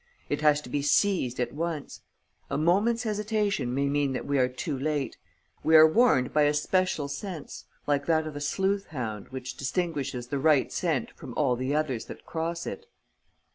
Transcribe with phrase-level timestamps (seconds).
[0.29, 2.01] It has to be seized at once.
[2.49, 5.15] A moment's hesitation may mean that we are too late.
[5.63, 10.29] We are warned by a special sense, like that of a sleuth hound which distinguishes
[10.29, 12.87] the right scent from all the others that cross it."